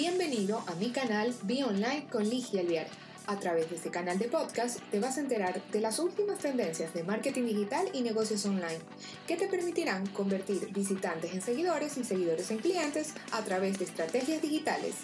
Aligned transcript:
Bienvenido 0.00 0.62
a 0.68 0.76
mi 0.76 0.90
canal 0.90 1.34
Be 1.42 1.64
Online 1.64 2.06
con 2.08 2.22
Ligia 2.22 2.60
Alviar. 2.60 2.86
A 3.26 3.36
través 3.40 3.68
de 3.68 3.74
este 3.74 3.90
canal 3.90 4.16
de 4.16 4.28
podcast 4.28 4.78
te 4.92 5.00
vas 5.00 5.18
a 5.18 5.20
enterar 5.22 5.60
de 5.72 5.80
las 5.80 5.98
últimas 5.98 6.38
tendencias 6.38 6.94
de 6.94 7.02
marketing 7.02 7.46
digital 7.46 7.88
y 7.92 8.02
negocios 8.02 8.46
online 8.46 8.78
que 9.26 9.36
te 9.36 9.48
permitirán 9.48 10.06
convertir 10.06 10.72
visitantes 10.72 11.34
en 11.34 11.42
seguidores 11.42 11.98
y 11.98 12.04
seguidores 12.04 12.48
en 12.52 12.58
clientes 12.58 13.12
a 13.32 13.42
través 13.42 13.80
de 13.80 13.86
estrategias 13.86 14.40
digitales. 14.40 14.94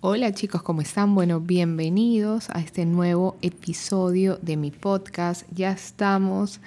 Hola 0.00 0.34
chicos, 0.34 0.64
¿cómo 0.64 0.80
están? 0.80 1.14
Bueno, 1.14 1.38
bienvenidos 1.38 2.50
a 2.50 2.58
este 2.58 2.84
nuevo 2.84 3.36
episodio 3.42 4.40
de 4.42 4.56
mi 4.56 4.72
podcast. 4.72 5.46
Ya 5.52 5.70
estamos 5.70 6.58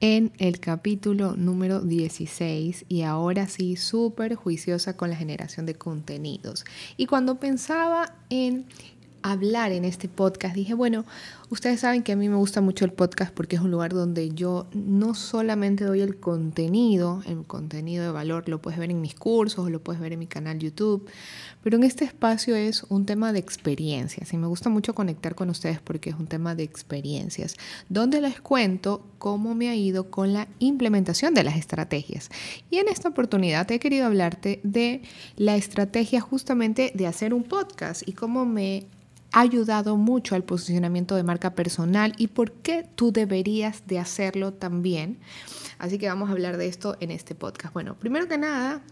en 0.00 0.32
el 0.38 0.60
capítulo 0.60 1.36
número 1.36 1.80
16 1.80 2.86
y 2.88 3.02
ahora 3.02 3.46
sí 3.46 3.76
súper 3.76 4.34
juiciosa 4.34 4.96
con 4.96 5.10
la 5.10 5.16
generación 5.16 5.66
de 5.66 5.74
contenidos. 5.74 6.64
Y 6.96 7.06
cuando 7.06 7.38
pensaba 7.38 8.14
en 8.30 8.64
hablar 9.22 9.72
en 9.72 9.84
este 9.84 10.08
podcast, 10.08 10.54
dije, 10.54 10.74
bueno, 10.74 11.04
ustedes 11.50 11.80
saben 11.80 12.02
que 12.02 12.12
a 12.12 12.16
mí 12.16 12.28
me 12.28 12.36
gusta 12.36 12.60
mucho 12.60 12.84
el 12.84 12.92
podcast 12.92 13.32
porque 13.34 13.56
es 13.56 13.62
un 13.62 13.70
lugar 13.70 13.92
donde 13.92 14.30
yo 14.30 14.66
no 14.72 15.14
solamente 15.14 15.84
doy 15.84 16.00
el 16.00 16.18
contenido, 16.18 17.22
el 17.26 17.44
contenido 17.44 18.04
de 18.04 18.10
valor, 18.10 18.48
lo 18.48 18.60
puedes 18.60 18.78
ver 18.78 18.90
en 18.90 19.00
mis 19.00 19.14
cursos, 19.14 19.70
lo 19.70 19.82
puedes 19.82 20.00
ver 20.00 20.12
en 20.12 20.18
mi 20.18 20.26
canal 20.26 20.58
YouTube, 20.58 21.08
pero 21.62 21.76
en 21.76 21.82
este 21.82 22.04
espacio 22.04 22.54
es 22.54 22.84
un 22.88 23.06
tema 23.06 23.32
de 23.32 23.38
experiencias 23.38 24.32
y 24.32 24.36
me 24.36 24.46
gusta 24.46 24.70
mucho 24.70 24.94
conectar 24.94 25.34
con 25.34 25.50
ustedes 25.50 25.80
porque 25.80 26.10
es 26.10 26.16
un 26.16 26.26
tema 26.26 26.54
de 26.54 26.62
experiencias, 26.62 27.56
donde 27.88 28.20
les 28.20 28.40
cuento 28.40 29.04
cómo 29.18 29.54
me 29.54 29.68
ha 29.68 29.74
ido 29.74 30.10
con 30.10 30.32
la 30.32 30.48
implementación 30.58 31.34
de 31.34 31.44
las 31.44 31.56
estrategias. 31.56 32.30
Y 32.70 32.78
en 32.78 32.88
esta 32.88 33.08
oportunidad 33.08 33.70
he 33.70 33.78
querido 33.78 34.06
hablarte 34.06 34.60
de 34.62 35.02
la 35.36 35.56
estrategia 35.56 36.20
justamente 36.20 36.92
de 36.94 37.06
hacer 37.06 37.34
un 37.34 37.44
podcast 37.44 38.06
y 38.08 38.12
cómo 38.12 38.46
me 38.46 38.86
ha 39.32 39.40
ayudado 39.40 39.96
mucho 39.96 40.34
al 40.34 40.44
posicionamiento 40.44 41.14
de 41.14 41.22
marca 41.22 41.54
personal 41.54 42.14
y 42.16 42.28
por 42.28 42.52
qué 42.52 42.86
tú 42.94 43.12
deberías 43.12 43.86
de 43.86 43.98
hacerlo 43.98 44.52
también. 44.52 45.18
Así 45.78 45.98
que 45.98 46.08
vamos 46.08 46.28
a 46.28 46.32
hablar 46.32 46.56
de 46.56 46.66
esto 46.66 46.96
en 47.00 47.10
este 47.10 47.34
podcast. 47.34 47.72
Bueno, 47.72 47.94
primero 47.94 48.28
que 48.28 48.38
nada, 48.38 48.82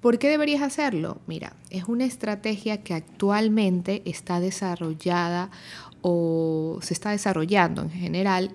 ¿por 0.00 0.18
qué 0.18 0.28
deberías 0.28 0.62
hacerlo? 0.62 1.20
Mira, 1.26 1.54
es 1.70 1.84
una 1.84 2.04
estrategia 2.04 2.82
que 2.82 2.94
actualmente 2.94 4.02
está 4.04 4.40
desarrollada 4.40 5.50
o 6.02 6.78
se 6.82 6.94
está 6.94 7.10
desarrollando 7.10 7.82
en 7.82 7.90
general 7.90 8.52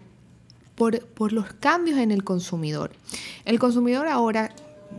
por, 0.76 1.06
por 1.06 1.34
los 1.34 1.54
cambios 1.54 2.00
en 2.00 2.12
el 2.12 2.24
consumidor. 2.24 2.92
El 3.46 3.60
consumidor 3.60 4.08
ahora 4.08 4.52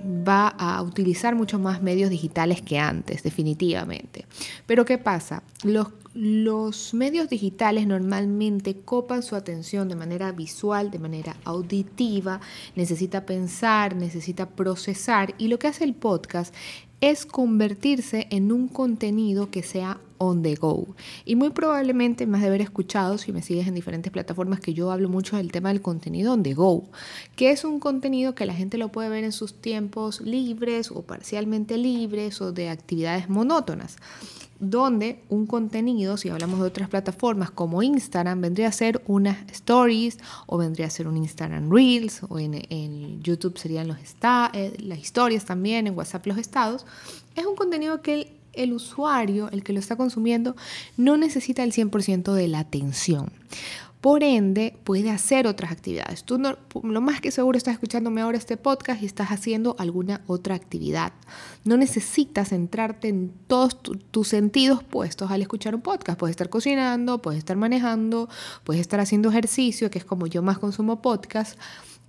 va 0.05 0.49
a 0.49 0.83
utilizar 0.83 1.35
mucho 1.35 1.59
más 1.59 1.83
medios 1.83 2.11
digitales 2.11 2.63
que 2.63 2.79
antes, 2.79 3.23
definitivamente. 3.23 4.27
Pero 4.67 4.85
¿qué 4.85 4.99
pasa? 4.99 5.43
Los, 5.63 5.89
los 6.15 6.95
medios 6.95 7.29
digitales 7.29 7.89
normalmente 7.89 8.77
copan 8.85 9.25
su 9.25 9.35
atención 9.35 9.89
de 9.89 9.97
manera 9.97 10.31
visual, 10.31 10.93
de 10.93 11.01
manera 11.01 11.37
auditiva, 11.45 12.41
necesita 12.77 13.27
pensar, 13.27 13.97
necesita 13.97 14.49
procesar 14.49 15.35
y 15.39 15.49
lo 15.49 15.59
que 15.59 15.67
hace 15.67 15.83
el 15.83 15.95
podcast 15.95 16.55
es 17.01 17.27
convertirse 17.27 18.29
en 18.31 18.53
un 18.53 18.69
contenido 18.69 19.51
que 19.51 19.65
sea 19.65 20.01
on 20.19 20.43
the 20.43 20.55
go. 20.55 20.87
Y 21.25 21.37
muy 21.37 21.51
probablemente 21.51 22.27
más 22.27 22.41
de 22.41 22.49
haber 22.49 22.61
escuchado, 22.61 23.19
si 23.19 23.33
me 23.33 23.43
sigues 23.43 23.67
en 23.67 23.75
diferentes 23.75 24.13
plataformas, 24.13 24.61
que 24.61 24.75
yo 24.75 24.91
hablo 24.91 25.09
mucho 25.09 25.37
del 25.37 25.53
tema 25.53 25.71
del 25.71 25.83
contenido 25.83 26.33
on 26.33 26.43
the 26.43 26.55
go, 26.55 26.85
que 27.37 27.51
es 27.51 27.65
un 27.65 27.81
contenido 27.81 28.35
que 28.35 28.47
la 28.47 28.55
gente 28.55 28.79
lo 28.79 28.89
puede 28.89 29.09
ver 29.09 29.25
en 29.25 29.33
sus 29.33 29.55
tiempos 29.55 30.21
libres 30.21 30.91
o 30.91 31.03
parcialmente 31.03 31.79
libres 31.79 32.41
o 32.41 32.53
de 32.53 32.69
actividades 32.69 33.29
monótonas 33.29 33.97
donde 34.61 35.21
un 35.29 35.47
contenido, 35.47 36.17
si 36.17 36.29
hablamos 36.29 36.61
de 36.61 36.67
otras 36.67 36.89
plataformas 36.89 37.51
como 37.51 37.83
Instagram, 37.83 38.41
vendría 38.41 38.69
a 38.69 38.73
ser 38.73 39.03
unas 39.07 39.37
stories 39.51 40.19
o 40.47 40.59
vendría 40.59 40.87
a 40.87 40.91
ser 40.91 41.07
un 41.09 41.17
Instagram 41.17 41.71
Reels 41.71 42.23
o 42.29 42.39
en, 42.39 43.23
YouTube 43.23 43.59
serían 43.59 43.89
los 43.89 43.99
eh, 43.99 44.77
las 44.79 44.99
historias 44.99 45.45
también, 45.45 45.87
en 45.87 45.97
WhatsApp 45.97 46.27
los 46.27 46.39
estados. 46.39 46.87
Es 47.37 47.47
un 47.47 47.57
contenido 47.57 48.03
que 48.03 48.33
el 48.57 48.73
usuario, 48.73 49.51
el 49.51 49.63
que 49.63 49.73
lo 49.73 49.81
está 49.81 49.97
consumiendo, 49.97 50.57
no 50.97 51.17
necesita 51.17 51.63
el 51.63 51.73
100% 51.73 52.33
de 52.33 52.49
la 52.49 52.61
atención. 52.61 53.33
Por 54.05 54.23
ende, 54.23 54.77
puede 54.85 55.11
hacer 55.11 55.47
otras 55.47 55.73
actividades. 55.73 56.25
Tú 56.25 56.39
lo 56.39 57.01
más 57.01 57.23
que 57.23 57.31
seguro 57.31 57.57
estás 57.57 57.73
escuchándome 57.73 58.21
ahora 58.21 58.37
este 58.37 58.59
podcast 58.59 59.03
y 59.03 59.07
estás 59.07 59.29
haciendo 59.29 59.77
alguna 59.79 60.21
otra 60.27 60.55
actividad. 60.55 61.15
No 61.65 61.79
necesitas 61.79 62.51
centrarte 62.51 63.09
en 63.09 63.33
todos 63.47 63.81
tus 63.83 64.29
sentidos 64.29 64.83
puestos 64.83 65.31
al 65.31 65.41
escuchar 65.41 65.75
un 65.75 65.81
podcast. 65.81 66.19
Puedes 66.19 66.35
estar 66.35 66.51
cocinando, 66.51 67.23
puedes 67.23 67.39
estar 67.39 67.57
manejando, 67.57 68.29
puedes 68.63 68.83
estar 68.83 69.01
haciendo 69.01 69.31
ejercicio, 69.31 69.91
que 69.91 70.01
es 70.01 70.05
como 70.05 70.27
yo 70.27 70.43
más 70.43 70.59
consumo 70.59 71.01
podcast, 71.01 71.59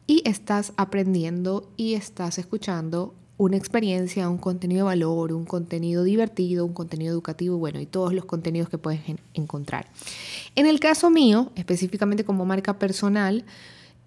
y 0.06 0.22
estás 0.25 0.73
aprendiendo 0.75 1.72
y 1.77 1.94
estás 1.94 2.39
escuchando 2.39 3.16
una 3.38 3.57
experiencia, 3.57 4.29
un 4.29 4.38
contenido 4.38 4.85
de 4.85 4.91
valor, 4.91 5.34
un 5.34 5.46
contenido 5.46 6.03
divertido, 6.03 6.66
un 6.66 6.73
contenido 6.73 7.12
educativo, 7.12 7.57
bueno, 7.57 7.81
y 7.81 7.85
todos 7.85 8.13
los 8.13 8.25
contenidos 8.25 8.69
que 8.69 8.78
puedes 8.78 9.01
encontrar. 9.34 9.88
En 10.56 10.68
el 10.68 10.79
caso 10.79 11.09
mío, 11.09 11.51
específicamente 11.56 12.24
como 12.24 12.45
marca 12.45 12.79
personal, 12.79 13.45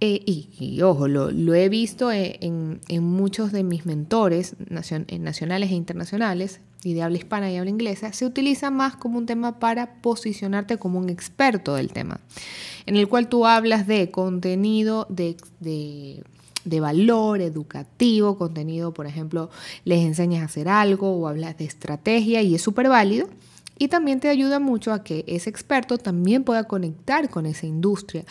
eh, 0.01 0.23
y, 0.25 0.81
ojo, 0.83 1.09
lo, 1.09 1.55
he 1.55 1.69
visto 1.69 2.13
eh, 2.13 2.39
en, 2.41 3.03
muchos 3.03 3.51
de 3.51 3.65
mis 3.65 3.85
mentores 3.85 4.55
nacionales 4.71 5.71
e 5.71 5.75
internacionales, 5.75 6.61
y 6.85 6.95
de 6.95 7.03
habla 7.03 7.19
hispana 7.19 7.51
y 7.51 7.57
habla 7.57 7.71
inglesa, 7.71 8.13
se 8.13 8.25
utiliza 8.25 8.71
más 8.71 8.95
como 8.95 9.19
un 9.19 9.27
tema 9.27 9.59
para 9.59 10.01
posicionarte 10.01 10.79
como 10.79 11.01
un 11.01 11.11
experto 11.11 11.75
del 11.75 11.93
tema, 11.93 12.21
en 12.87 12.95
el 12.97 13.09
cual 13.09 13.29
tú 13.29 13.47
hablas 13.47 13.89
de 13.89 14.13
contenido, 14.13 15.07
de 15.11 15.37
valor 16.81 17.41
educativo, 17.41 18.37
contenido, 18.37 18.93
por 18.93 19.07
ejemplo, 19.07 19.51
les 19.85 20.05
enseñas 20.05 20.43
a 20.43 20.47
hacer 20.47 20.69
algo 20.69 21.11
o 21.17 21.27
hablas 21.27 21.57
de 21.59 21.65
estrategia 21.65 22.43
y 22.43 22.55
es 22.55 22.63
súper 22.63 22.89
válido. 22.89 23.29
Y 23.79 23.89
también 23.89 24.21
te 24.21 24.29
ayuda 24.29 24.59
mucho 24.59 24.93
a 24.93 25.05
que 25.05 25.25
ese 25.29 25.49
experto 25.49 25.99
también 25.99 26.45
pueda 26.45 26.65
conectar 26.65 27.31
con 27.31 27.47
esa 27.47 27.67
industria 27.67 28.25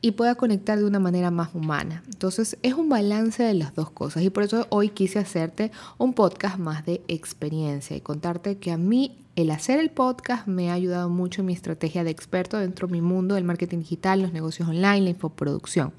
y 0.00 0.12
pueda 0.12 0.34
conectar 0.34 0.78
de 0.78 0.84
una 0.84 0.98
manera 0.98 1.30
más 1.30 1.54
humana. 1.54 2.02
Entonces 2.06 2.58
es 2.62 2.74
un 2.74 2.88
balance 2.88 3.42
de 3.42 3.54
las 3.54 3.74
dos 3.74 3.90
cosas 3.90 4.22
y 4.22 4.30
por 4.30 4.42
eso 4.42 4.66
hoy 4.70 4.88
quise 4.90 5.18
hacerte 5.18 5.70
un 5.98 6.14
podcast 6.14 6.58
más 6.58 6.84
de 6.84 7.00
experiencia 7.08 7.96
y 7.96 8.00
contarte 8.00 8.58
que 8.58 8.72
a 8.72 8.76
mí 8.76 9.24
el 9.36 9.52
hacer 9.52 9.78
el 9.78 9.90
podcast 9.90 10.48
me 10.48 10.70
ha 10.70 10.72
ayudado 10.72 11.08
mucho 11.08 11.42
en 11.42 11.46
mi 11.46 11.52
estrategia 11.52 12.02
de 12.02 12.10
experto 12.10 12.58
dentro 12.58 12.88
de 12.88 12.92
mi 12.92 13.00
mundo 13.00 13.36
del 13.36 13.44
marketing 13.44 13.78
digital, 13.78 14.20
los 14.20 14.32
negocios 14.32 14.68
online, 14.68 15.02
la 15.02 15.10
infoproducción. 15.10 15.92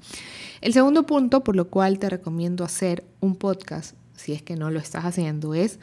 El 0.60 0.74
segundo 0.74 1.06
punto 1.06 1.42
por 1.42 1.56
lo 1.56 1.68
cual 1.68 1.98
te 1.98 2.10
recomiendo 2.10 2.64
hacer 2.64 3.02
un 3.20 3.36
podcast, 3.36 3.94
si 4.14 4.34
es 4.34 4.42
que 4.42 4.56
no 4.56 4.70
lo 4.70 4.78
estás 4.78 5.06
haciendo, 5.06 5.54
es 5.54 5.78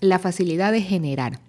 la 0.00 0.18
facilidad 0.18 0.70
de 0.70 0.82
generar. 0.82 1.40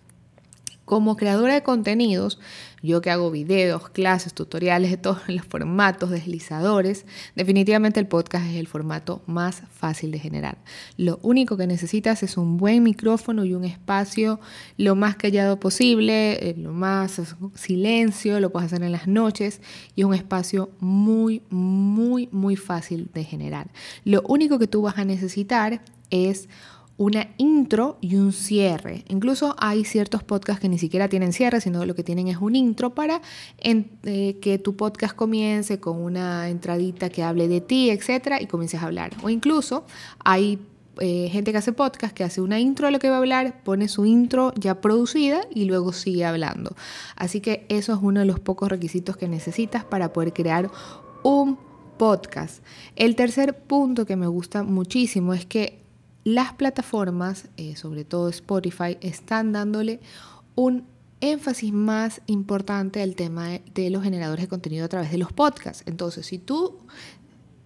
Como 0.90 1.18
creadora 1.18 1.54
de 1.54 1.62
contenidos, 1.62 2.40
yo 2.82 3.00
que 3.00 3.12
hago 3.12 3.30
videos, 3.30 3.90
clases, 3.90 4.34
tutoriales 4.34 4.90
de 4.90 4.98
todos 4.98 5.20
los 5.28 5.46
formatos, 5.46 6.10
deslizadores, 6.10 7.06
definitivamente 7.36 8.00
el 8.00 8.08
podcast 8.08 8.48
es 8.48 8.56
el 8.56 8.66
formato 8.66 9.22
más 9.28 9.62
fácil 9.72 10.10
de 10.10 10.18
generar. 10.18 10.58
Lo 10.98 11.20
único 11.22 11.58
que 11.58 11.68
necesitas 11.68 12.24
es 12.24 12.38
un 12.38 12.58
buen 12.58 12.82
micrófono 12.82 13.46
y 13.46 13.54
un 13.54 13.66
espacio 13.66 14.40
lo 14.78 14.96
más 14.96 15.16
callado 15.16 15.60
posible, 15.60 16.50
eh, 16.50 16.56
lo 16.58 16.72
más 16.72 17.22
silencio, 17.54 18.40
lo 18.40 18.50
puedes 18.50 18.74
hacer 18.74 18.84
en 18.84 18.92
las 18.92 19.08
noches 19.08 19.62
y 19.96 20.06
un 20.06 20.16
espacio 20.16 20.72
muy, 20.80 21.44
muy, 21.52 22.30
muy 22.32 22.56
fácil 22.56 23.12
de 23.14 23.26
generar. 23.26 23.70
Lo 24.06 24.24
único 24.28 24.58
que 24.58 24.66
tú 24.66 24.82
vas 24.82 24.98
a 24.98 25.06
necesitar 25.06 25.84
es 26.10 26.50
una 27.00 27.30
intro 27.38 27.98
y 28.02 28.18
un 28.18 28.34
cierre. 28.34 29.06
Incluso 29.08 29.56
hay 29.58 29.86
ciertos 29.86 30.22
podcasts 30.22 30.62
que 30.62 30.68
ni 30.68 30.78
siquiera 30.78 31.08
tienen 31.08 31.32
cierre, 31.32 31.62
sino 31.62 31.86
lo 31.86 31.96
que 31.96 32.04
tienen 32.04 32.28
es 32.28 32.38
un 32.38 32.58
intro 32.58 32.94
para 32.94 33.22
eh, 33.58 34.38
que 34.42 34.60
tu 34.60 34.76
podcast 34.76 35.16
comience 35.16 35.80
con 35.80 35.98
una 35.98 36.50
entradita 36.50 37.10
que 37.10 37.24
hable 37.24 37.48
de 37.48 37.62
ti, 37.62 37.90
etcétera, 37.90 38.42
y 38.42 38.48
comiences 38.48 38.84
a 38.84 38.88
hablar. 38.88 39.12
O 39.24 39.30
incluso 39.30 39.86
hay 40.26 40.60
eh, 41.00 41.30
gente 41.32 41.54
que 41.54 41.60
hace 41.60 41.72
podcast 41.72 42.14
que 42.14 42.26
hace 42.26 42.42
una 42.42 42.60
intro 42.60 42.88
de 42.88 42.92
lo 42.92 43.00
que 43.00 43.10
va 43.10 43.16
a 43.16 43.20
hablar, 43.20 43.64
pone 43.64 43.88
su 43.88 44.06
intro 44.06 44.54
ya 44.58 44.82
producida 44.82 45.40
y 45.56 45.64
luego 45.64 45.94
sigue 45.94 46.26
hablando. 46.26 46.76
Así 47.16 47.40
que 47.40 47.66
eso 47.70 47.94
es 47.94 48.00
uno 48.02 48.20
de 48.20 48.26
los 48.26 48.42
pocos 48.42 48.68
requisitos 48.68 49.16
que 49.16 49.30
necesitas 49.30 49.86
para 49.86 50.12
poder 50.12 50.34
crear 50.34 50.70
un 51.24 51.58
podcast. 51.98 52.62
El 52.98 53.16
tercer 53.16 53.58
punto 53.58 54.06
que 54.06 54.18
me 54.18 54.28
gusta 54.28 54.64
muchísimo 54.64 55.34
es 55.34 55.46
que 55.46 55.80
las 56.24 56.54
plataformas, 56.54 57.48
eh, 57.58 57.76
sobre 57.76 58.06
todo 58.06 58.30
Spotify, 58.30 58.98
están 59.02 59.52
dándole 59.52 60.00
un 60.56 60.86
énfasis 61.22 61.74
más 61.74 62.22
importante 62.28 63.02
al 63.02 63.16
tema 63.16 63.60
de, 63.74 63.90
los 63.90 64.04
generadores 64.04 64.46
de 64.46 64.50
contenido 64.50 64.86
a 64.86 64.90
través 64.90 65.12
de 65.12 65.18
los 65.18 65.34
podcasts. 65.34 65.84
Entonces, 65.86 66.26
si 66.26 66.38
tú 66.38 66.78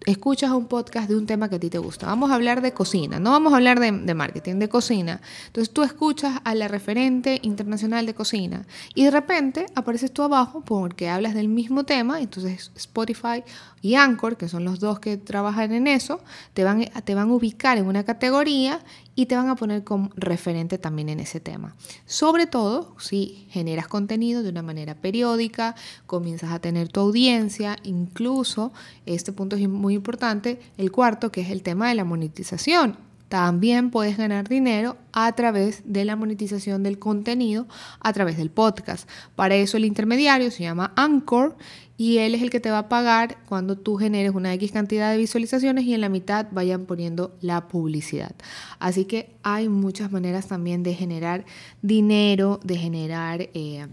escuchas 0.06 0.52
un 0.52 0.68
podcast 0.68 1.10
de 1.10 1.16
un 1.16 1.26
tema 1.26 1.50
que 1.50 1.56
a 1.56 1.60
ti 1.60 1.70
te 1.70 1.78
gusta. 1.78 2.08
Vamos 2.08 2.32
a 2.32 2.36
hablar 2.36 2.62
de 2.62 2.74
cocina, 2.74 3.20
no 3.20 3.32
vamos 3.32 3.54
a 3.54 3.58
hablar 3.58 3.80
de, 3.80 3.92
de, 3.92 4.14
marketing, 4.14 4.56
de 4.56 4.70
cocina. 4.70 5.22
Entonces 5.48 5.74
tú 5.74 5.84
escuchas 5.84 6.40
a 6.44 6.56
la 6.56 6.68
referente 6.68 7.40
internacional 7.44 8.06
de 8.06 8.14
cocina 8.14 8.66
y 8.96 9.06
de 9.06 9.12
repente 9.12 9.66
apareces 9.76 10.12
tú 10.12 10.24
abajo 10.24 10.62
porque 10.66 11.10
hablas 11.10 11.34
del 11.34 11.48
mismo 11.48 11.84
tema. 11.84 12.20
Entonces 12.20 12.72
Spotify 12.76 13.44
y 13.82 13.96
Anchor, 13.96 14.38
que 14.38 14.48
son 14.48 14.64
los 14.64 14.80
dos 14.80 15.00
que 15.00 15.18
trabajan 15.18 15.74
en 15.74 15.88
eso, 15.88 16.22
te 16.54 16.64
van, 16.64 16.86
te 17.04 17.16
van 17.16 17.30
a 17.30 17.34
ubicar 17.34 17.78
en 17.78 17.86
una 17.86 18.04
categoría 18.04 18.80
y 19.16 19.28
te 19.28 19.36
van 19.36 19.50
a 19.50 19.56
poner 19.56 19.84
como 19.84 20.10
referente 20.16 20.78
también 20.78 21.10
en 21.10 21.20
ese 21.20 21.40
tema. 21.40 21.76
Sobre 22.06 22.48
todo 22.48 22.96
si 23.00 23.48
generas 23.50 23.88
contenido 23.88 24.44
de 24.44 24.50
una 24.50 24.62
manera 24.62 24.96
periódica, 24.96 25.76
comienzas 26.06 26.52
a 26.52 26.60
tener 26.60 26.90
tu 26.90 27.00
audiencia, 27.00 27.78
incluso, 27.84 28.74
este 29.06 29.32
punto 29.32 29.56
es 29.56 29.70
muy 29.70 29.94
importante, 29.94 30.60
el 30.78 30.92
cuarto 30.92 31.32
que 31.32 31.42
es 31.42 31.50
el 31.50 31.64
tema 31.64 31.90
de 31.90 31.96
la 31.96 32.04
monetización. 32.04 32.98
También 33.34 33.90
puedes 33.90 34.16
ganar 34.16 34.48
dinero 34.48 34.96
a 35.12 35.32
través 35.32 35.82
de 35.86 36.06
la 36.06 36.16
monetización 36.16 36.84
del 36.84 37.00
contenido, 37.00 37.66
a 38.00 38.14
través 38.14 38.38
del 38.38 38.52
podcast. 38.52 39.10
Para 39.36 39.56
eso 39.56 39.76
el 39.76 39.86
intermediario 39.86 40.52
se 40.52 40.62
llama 40.62 40.94
Anchor 40.96 41.58
y 41.98 42.20
él 42.20 42.36
es 42.36 42.44
el 42.44 42.52
que 42.52 42.60
te 42.60 42.70
va 42.70 42.78
a 42.78 42.90
pagar 42.90 43.40
cuando 43.50 43.76
tú 43.76 43.96
generes 43.96 44.36
una 44.36 44.54
X 44.54 44.72
cantidad 44.72 45.12
de 45.12 45.18
visualizaciones 45.18 45.84
y 45.86 45.96
en 45.96 46.02
la 46.02 46.10
mitad 46.10 46.46
vayan 46.52 46.86
poniendo 46.86 47.36
la 47.42 47.68
publicidad. 47.68 48.36
Así 48.78 49.06
que 49.06 49.32
hay 49.42 49.68
muchas 49.68 50.12
maneras 50.12 50.48
también 50.48 50.84
de 50.84 50.94
generar 50.94 51.44
dinero, 51.82 52.60
de 52.64 52.78
generar 52.78 53.50
eh, 53.56 53.88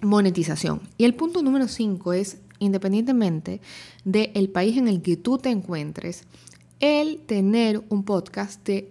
monetización. 0.00 0.80
Y 0.96 1.04
el 1.04 1.14
punto 1.14 1.44
número 1.44 1.68
5 1.68 2.12
es, 2.12 2.38
independientemente 2.58 3.60
del 4.04 4.48
país 4.48 4.76
en 4.76 4.88
el 4.88 5.00
que 5.00 5.16
tú 5.16 5.38
te 5.38 5.50
encuentres, 5.50 6.24
el 6.80 7.20
tener 7.20 7.82
un 7.88 8.04
podcast 8.04 8.62
te 8.62 8.90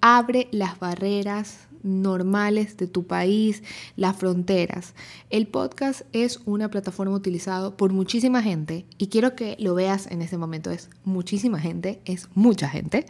abre 0.00 0.48
las 0.50 0.78
barreras 0.78 1.68
normales 1.82 2.76
de 2.76 2.88
tu 2.88 3.06
país, 3.06 3.62
las 3.96 4.16
fronteras. 4.16 4.94
El 5.30 5.46
podcast 5.46 6.02
es 6.12 6.40
una 6.44 6.70
plataforma 6.70 7.14
utilizada 7.14 7.76
por 7.76 7.92
muchísima 7.92 8.42
gente 8.42 8.84
y 8.98 9.06
quiero 9.06 9.36
que 9.36 9.56
lo 9.60 9.74
veas 9.74 10.08
en 10.08 10.22
este 10.22 10.38
momento. 10.38 10.70
Es 10.70 10.90
muchísima 11.04 11.60
gente, 11.60 12.00
es 12.04 12.28
mucha 12.34 12.68
gente 12.68 13.06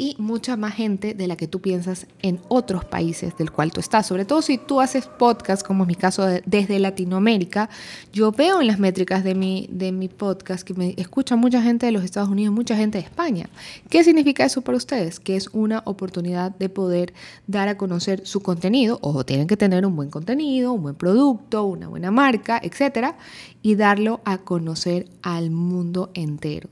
y 0.00 0.16
mucha 0.16 0.56
más 0.56 0.72
gente 0.72 1.12
de 1.12 1.26
la 1.26 1.36
que 1.36 1.46
tú 1.46 1.60
piensas 1.60 2.06
en 2.22 2.40
otros 2.48 2.86
países 2.86 3.36
del 3.36 3.50
cual 3.50 3.70
tú 3.70 3.80
estás. 3.80 4.06
Sobre 4.06 4.24
todo 4.24 4.40
si 4.40 4.56
tú 4.56 4.80
haces 4.80 5.06
podcast, 5.06 5.62
como 5.62 5.84
es 5.84 5.88
mi 5.88 5.94
caso 5.94 6.26
desde 6.46 6.78
Latinoamérica, 6.78 7.68
yo 8.10 8.32
veo 8.32 8.62
en 8.62 8.66
las 8.66 8.78
métricas 8.78 9.22
de 9.24 9.34
mi, 9.34 9.68
de 9.70 9.92
mi 9.92 10.08
podcast 10.08 10.66
que 10.66 10.72
me 10.72 10.94
escucha 10.96 11.36
mucha 11.36 11.60
gente 11.60 11.84
de 11.84 11.92
los 11.92 12.02
Estados 12.02 12.30
Unidos, 12.30 12.54
mucha 12.54 12.76
gente 12.76 12.96
de 12.96 13.04
España. 13.04 13.50
¿Qué 13.90 14.02
significa 14.02 14.42
eso 14.42 14.62
para 14.62 14.78
ustedes? 14.78 15.20
Que 15.20 15.36
es 15.36 15.50
una 15.52 15.82
oportunidad 15.84 16.50
de 16.50 16.70
poder 16.70 17.12
dar 17.46 17.68
a 17.68 17.76
conocer 17.76 18.26
su 18.26 18.40
contenido. 18.40 18.98
Ojo, 19.02 19.26
tienen 19.26 19.48
que 19.48 19.58
tener 19.58 19.84
un 19.84 19.96
buen 19.96 20.08
contenido, 20.08 20.72
un 20.72 20.82
buen 20.82 20.94
producto, 20.94 21.64
una 21.64 21.88
buena 21.88 22.10
marca, 22.10 22.58
etcétera, 22.62 23.18
y 23.60 23.74
darlo 23.74 24.22
a 24.24 24.38
conocer 24.38 25.08
al 25.20 25.50
mundo 25.50 26.10
entero. 26.14 26.70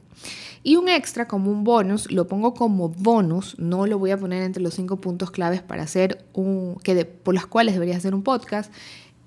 Y 0.62 0.76
un 0.76 0.88
extra 0.88 1.28
como 1.28 1.50
un 1.50 1.64
bonus, 1.64 2.10
lo 2.10 2.26
pongo 2.26 2.54
como 2.54 2.88
bonus, 2.88 3.58
no 3.58 3.86
lo 3.86 3.98
voy 3.98 4.10
a 4.10 4.18
poner 4.18 4.42
entre 4.42 4.62
los 4.62 4.74
cinco 4.74 5.00
puntos 5.00 5.30
claves 5.30 5.62
para 5.62 5.84
hacer 5.84 6.24
un, 6.34 6.76
que 6.82 7.04
por 7.04 7.34
las 7.34 7.46
cuales 7.46 7.74
deberías 7.74 7.98
hacer 7.98 8.14
un 8.14 8.22
podcast. 8.22 8.72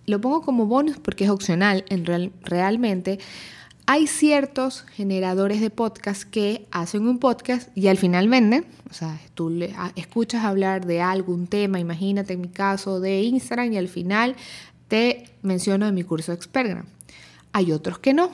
Lo 0.06 0.20
pongo 0.20 0.42
como 0.42 0.66
bonus 0.66 0.98
porque 1.00 1.24
es 1.24 1.30
opcional, 1.30 1.86
en 1.90 2.06
real, 2.06 2.32
realmente. 2.42 3.20
Hay 3.88 4.08
ciertos 4.08 4.82
generadores 4.94 5.62
de 5.62 5.70
podcast 5.70 6.24
que 6.24 6.68
hacen 6.72 7.08
un 7.08 7.18
podcast 7.18 7.76
y 7.76 7.88
al 7.88 7.98
final 7.98 8.30
venden. 8.30 8.66
O 8.90 8.94
sea, 8.94 9.20
tú 9.34 9.52
escuchas 9.96 10.44
hablar 10.44 10.86
de 10.86 11.02
algún 11.02 11.48
tema, 11.48 11.80
imagínate 11.80 12.34
en 12.34 12.42
mi 12.42 12.50
caso 12.50 13.00
de 13.00 13.22
Instagram 13.22 13.74
y 13.74 13.78
al 13.78 13.88
final 13.88 14.36
te 14.88 15.26
menciono 15.42 15.86
de 15.86 15.92
mi 15.92 16.04
curso 16.04 16.32
de 16.32 16.36
Expertgram. 16.36 16.86
Hay 17.54 17.72
otros 17.72 18.00
que 18.00 18.14
no 18.14 18.32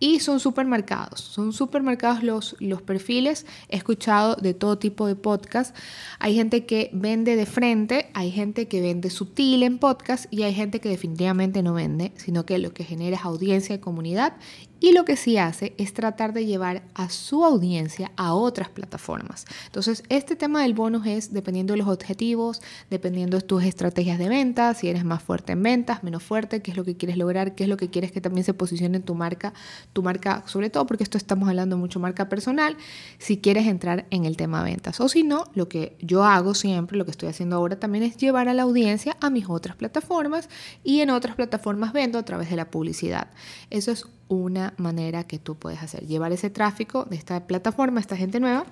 y 0.00 0.20
son 0.20 0.40
supermercados, 0.40 1.20
son 1.20 1.52
supermercados 1.52 2.22
los, 2.22 2.56
los 2.60 2.82
perfiles. 2.82 3.46
He 3.68 3.76
escuchado 3.76 4.36
de 4.36 4.54
todo 4.54 4.78
tipo 4.78 5.06
de 5.06 5.16
podcast. 5.16 5.76
Hay 6.18 6.34
gente 6.34 6.66
que 6.66 6.90
vende 6.92 7.36
de 7.36 7.46
frente, 7.46 8.10
hay 8.14 8.30
gente 8.30 8.68
que 8.68 8.80
vende 8.80 9.10
sutil 9.10 9.62
en 9.62 9.78
podcast 9.78 10.32
y 10.32 10.42
hay 10.44 10.54
gente 10.54 10.80
que 10.80 10.88
definitivamente 10.88 11.62
no 11.62 11.74
vende, 11.74 12.12
sino 12.16 12.46
que 12.46 12.58
lo 12.58 12.72
que 12.72 12.84
genera 12.84 13.16
es 13.16 13.24
audiencia 13.24 13.74
y 13.74 13.78
comunidad 13.78 14.34
y 14.80 14.92
lo 14.92 15.04
que 15.04 15.16
sí 15.16 15.38
hace 15.38 15.74
es 15.78 15.92
tratar 15.92 16.32
de 16.32 16.46
llevar 16.46 16.82
a 16.94 17.10
su 17.10 17.44
audiencia 17.44 18.12
a 18.16 18.34
otras 18.34 18.68
plataformas. 18.68 19.46
Entonces, 19.66 20.02
este 20.08 20.36
tema 20.36 20.62
del 20.62 20.74
bonus 20.74 21.06
es 21.06 21.32
dependiendo 21.32 21.72
de 21.72 21.78
los 21.78 21.88
objetivos, 21.88 22.62
dependiendo 22.90 23.38
de 23.38 23.42
tus 23.42 23.64
estrategias 23.64 24.18
de 24.18 24.28
ventas, 24.28 24.78
si 24.78 24.88
eres 24.88 25.04
más 25.04 25.22
fuerte 25.22 25.52
en 25.52 25.62
ventas, 25.62 26.02
menos 26.04 26.22
fuerte, 26.22 26.62
qué 26.62 26.70
es 26.70 26.76
lo 26.76 26.84
que 26.84 26.96
quieres 26.96 27.16
lograr, 27.16 27.54
qué 27.54 27.64
es 27.64 27.68
lo 27.68 27.76
que 27.76 27.90
quieres 27.90 28.12
que 28.12 28.20
también 28.20 28.44
se 28.44 28.54
posicione 28.54 28.98
en 28.98 29.02
tu 29.02 29.14
marca, 29.14 29.52
tu 29.92 30.02
marca, 30.02 30.42
sobre 30.46 30.70
todo 30.70 30.86
porque 30.86 31.02
esto 31.02 31.18
estamos 31.18 31.48
hablando 31.48 31.76
mucho 31.76 32.00
marca 32.00 32.28
personal, 32.28 32.76
si 33.18 33.38
quieres 33.38 33.66
entrar 33.66 34.06
en 34.10 34.24
el 34.24 34.36
tema 34.36 34.62
de 34.62 34.70
ventas. 34.70 35.00
O 35.00 35.08
si 35.08 35.22
no, 35.22 35.44
lo 35.54 35.68
que 35.68 35.96
yo 36.00 36.24
hago 36.24 36.54
siempre, 36.54 36.96
lo 36.96 37.04
que 37.04 37.10
estoy 37.10 37.28
haciendo 37.28 37.56
ahora 37.56 37.78
también 37.78 38.04
es 38.04 38.16
llevar 38.16 38.48
a 38.48 38.54
la 38.54 38.62
audiencia 38.62 39.16
a 39.20 39.30
mis 39.30 39.48
otras 39.48 39.76
plataformas 39.76 40.48
y 40.84 41.00
en 41.00 41.10
otras 41.10 41.36
plataformas 41.36 41.92
vendo 41.92 42.18
a 42.18 42.24
través 42.24 42.50
de 42.50 42.56
la 42.56 42.70
publicidad. 42.70 43.28
Eso 43.70 43.90
es 43.90 44.06
una 44.28 44.74
manera 44.76 45.24
que 45.24 45.38
tú 45.38 45.56
puedes 45.56 45.82
hacer, 45.82 46.06
llevar 46.06 46.32
ese 46.32 46.50
tráfico 46.50 47.04
de 47.04 47.16
esta 47.16 47.46
plataforma, 47.46 48.00
esta 48.00 48.16
gente 48.16 48.40
nueva, 48.40 48.66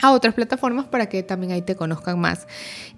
a 0.00 0.12
otras 0.12 0.34
plataformas 0.34 0.86
para 0.86 1.08
que 1.08 1.22
también 1.22 1.52
ahí 1.52 1.62
te 1.62 1.76
conozcan 1.76 2.18
más. 2.18 2.46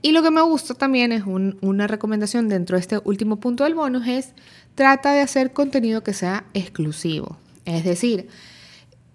Y 0.00 0.12
lo 0.12 0.22
que 0.22 0.30
me 0.30 0.40
gusta 0.40 0.74
también 0.74 1.12
es 1.12 1.24
una 1.26 1.86
recomendación 1.86 2.48
dentro 2.48 2.76
de 2.76 2.80
este 2.80 2.98
último 3.04 3.36
punto 3.36 3.64
del 3.64 3.74
bonus 3.74 4.06
es 4.06 4.32
trata 4.74 5.12
de 5.12 5.20
hacer 5.20 5.52
contenido 5.52 6.02
que 6.02 6.14
sea 6.14 6.44
exclusivo. 6.54 7.36
Es 7.64 7.84
decir, 7.84 8.28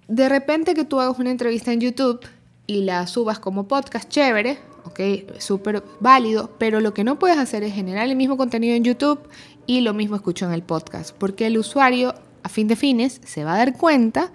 de 0.07 0.29
repente 0.29 0.73
que 0.73 0.85
tú 0.85 0.99
hagas 0.99 1.17
una 1.19 1.31
entrevista 1.31 1.73
en 1.73 1.81
YouTube 1.81 2.21
y 2.67 2.83
la 2.83 3.07
subas 3.07 3.39
como 3.39 3.67
podcast, 3.67 4.07
chévere, 4.07 4.59
ok, 4.85 5.39
súper 5.39 5.83
válido, 5.99 6.51
pero 6.59 6.81
lo 6.81 6.93
que 6.93 7.03
no 7.03 7.17
puedes 7.17 7.37
hacer 7.37 7.63
es 7.63 7.73
generar 7.73 8.07
el 8.07 8.15
mismo 8.15 8.37
contenido 8.37 8.75
en 8.75 8.83
YouTube 8.83 9.19
y 9.65 9.81
lo 9.81 9.93
mismo 9.93 10.15
escucho 10.15 10.45
en 10.45 10.53
el 10.53 10.61
podcast, 10.61 11.15
porque 11.17 11.47
el 11.47 11.57
usuario 11.57 12.13
a 12.43 12.49
fin 12.49 12.67
de 12.67 12.75
fines 12.75 13.21
se 13.25 13.43
va 13.43 13.53
a 13.53 13.57
dar 13.57 13.77
cuenta 13.77 14.31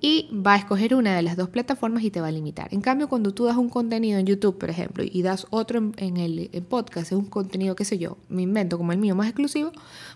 y 0.00 0.28
va 0.32 0.54
a 0.54 0.56
escoger 0.56 0.94
una 0.94 1.16
de 1.16 1.22
las 1.22 1.36
dos 1.36 1.48
plataformas 1.48 2.04
y 2.04 2.10
te 2.10 2.20
va 2.20 2.28
a 2.28 2.30
limitar. 2.30 2.68
En 2.72 2.80
cambio, 2.80 3.08
cuando 3.08 3.34
tú 3.34 3.44
das 3.44 3.56
un 3.56 3.68
contenido 3.68 4.18
en 4.18 4.26
YouTube, 4.26 4.56
por 4.56 4.70
ejemplo, 4.70 5.02
y 5.04 5.22
das 5.22 5.46
otro 5.50 5.92
en, 5.96 6.16
el 6.16 6.48
podcast, 6.68 7.10
es 7.10 7.18
un 7.18 7.26
contenido, 7.26 7.74
qué 7.74 7.84
sé 7.84 7.98
yo, 7.98 8.18
me 8.28 8.42
invento 8.42 8.78
como 8.78 8.92
el 8.92 8.98
mío 8.98 9.16
más 9.16 9.26
exclusivo, 9.26 9.72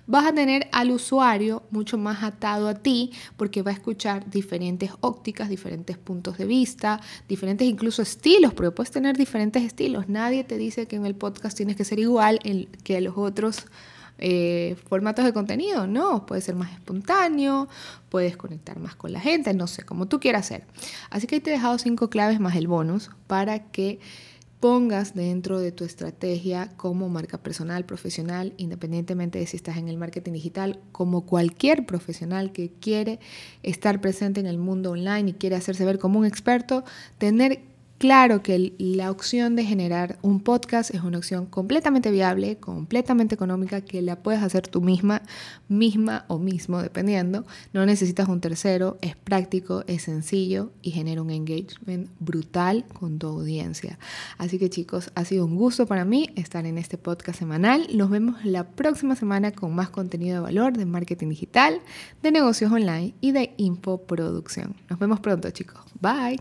vas 0.07 0.27
a 0.27 0.33
tener 0.33 0.69
al 0.73 0.91
usuario 0.93 1.65
mucho 1.71 1.99
más 1.99 2.23
atado 2.23 2.69
a 2.69 2.75
ti 2.75 3.11
porque 3.37 3.63
va 3.63 3.73
a 3.73 3.75
escuchar 3.75 4.31
diferentes 4.31 4.93
ópticas, 5.01 5.49
diferentes 5.49 5.99
puntos 5.99 6.39
de 6.39 6.45
vista, 6.45 7.01
diferentes 7.29 7.67
incluso 7.67 8.03
estilos, 8.03 8.55
porque 8.55 8.71
puedes 8.71 8.93
tener 8.93 9.17
diferentes 9.17 9.65
estilos. 9.65 10.09
Nadie 10.09 10.45
te 10.45 10.59
dice 10.59 10.87
que 10.87 10.97
en 10.97 11.07
el 11.07 11.17
podcast 11.17 11.57
tienes 11.57 11.77
que 11.77 11.85
ser 11.85 11.99
igual 11.99 12.39
que 12.85 13.01
los 13.01 13.19
otros 13.19 13.67
eh, 14.25 14.77
formatos 14.89 15.25
de 15.25 15.33
contenido, 15.33 15.89
no, 15.89 16.27
puede 16.27 16.43
ser 16.43 16.55
más 16.55 16.71
espontáneo, 16.71 17.69
puedes 18.09 18.37
conectar 18.37 18.79
más 18.79 18.95
con 18.95 19.13
la 19.13 19.19
gente, 19.19 19.53
no 19.53 19.67
sé, 19.67 19.83
como 19.83 20.07
tú 20.07 20.21
quieras 20.21 20.47
hacer. 20.47 20.65
Así 21.11 21.27
que 21.27 21.35
ahí 21.35 21.41
te 21.41 21.51
he 21.51 21.55
dejado 21.55 21.77
cinco 21.79 22.09
claves 22.09 22.39
más 22.39 22.55
el 22.55 22.69
bonus 22.69 23.11
para 23.27 23.73
que 23.73 23.99
pongas 24.61 25.17
dentro 25.17 25.59
de 25.59 25.73
tu 25.73 25.83
estrategia 25.83 26.71
como 26.77 27.09
marca 27.09 27.39
personal, 27.39 27.85
profesional, 27.85 28.55
independientemente 28.59 29.41
de 29.41 29.47
si 29.49 29.57
estás 29.57 29.77
en 29.77 29.89
el 29.89 29.97
marketing 29.97 30.35
digital, 30.35 30.79
como 30.93 31.27
cualquier 31.27 31.85
profesional 31.85 32.53
que 32.53 32.71
quiere 32.71 33.19
estar 33.65 34.01
presente 34.01 34.39
en 34.39 34.47
el 34.47 34.59
mundo 34.59 34.93
online 34.93 35.31
y 35.31 35.33
quiere 35.33 35.57
hacerse 35.57 35.85
ver 35.85 35.99
como 35.99 36.21
un 36.21 36.27
experto, 36.27 36.85
tener 37.19 37.72
Claro 38.03 38.43
que 38.43 38.75
la 38.79 39.13
opción 39.13 39.55
de 39.55 39.65
generar 39.65 40.19
un 40.23 40.41
podcast 40.41 40.93
es 40.93 41.03
una 41.03 41.19
opción 41.19 41.47
completamente 41.47 42.11
viable, 42.11 42.57
completamente 42.57 43.37
económica, 43.37 43.81
que 43.81 44.03
la 44.03 44.25
puedes 44.25 44.43
hacer 44.43 44.67
tú 44.67 44.81
misma, 44.81 45.23
misma 45.69 46.25
o 46.27 46.41
mismo, 46.41 46.83
dependiendo. 46.83 47.47
No 47.73 47.87
necesitas 47.87 48.29
un 48.29 48.41
tercero, 48.41 48.99
es 49.03 49.15
práctico, 49.15 49.85
es 49.87 50.03
sencillo 50.03 50.73
y 50.83 50.91
genera 50.91 51.23
un 51.23 51.31
engagement 51.31 52.11
brutal 52.19 52.85
con 52.93 53.21
tu 53.21 53.29
audiencia. 53.29 54.01
Así 54.37 54.59
que 54.59 54.69
chicos, 54.69 55.13
ha 55.15 55.25
sido 55.25 55.47
un 55.47 55.55
gusto 55.55 55.87
para 55.87 56.05
mí 56.05 56.29
estar 56.35 56.67
en 56.67 56.79
este 56.79 56.99
podcast 56.99 57.39
semanal. 57.39 57.87
Nos 57.95 58.11
vemos 58.11 58.45
la 58.45 58.67
próxima 58.67 59.15
semana 59.15 59.53
con 59.53 59.77
más 59.77 59.91
contenido 59.91 60.39
de 60.39 60.41
valor 60.41 60.77
de 60.77 60.87
marketing 60.87 61.29
digital, 61.29 61.81
de 62.21 62.33
negocios 62.33 62.73
online 62.73 63.15
y 63.21 63.31
de 63.31 63.55
infoproducción. 63.59 64.75
Nos 64.91 64.99
vemos 64.99 65.21
pronto 65.21 65.49
chicos. 65.53 65.81
Bye. 66.01 66.41